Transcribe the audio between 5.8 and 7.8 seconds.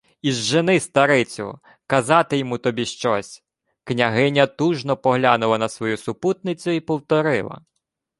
супутницю й повторила: